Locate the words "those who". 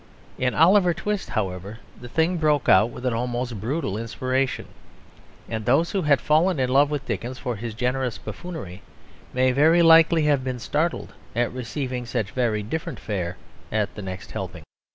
5.63-6.01